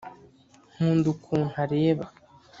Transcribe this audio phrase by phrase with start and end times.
[0.73, 2.05] nkunda ukuntu areba